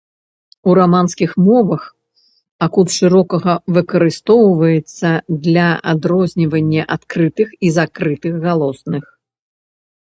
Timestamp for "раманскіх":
0.77-1.35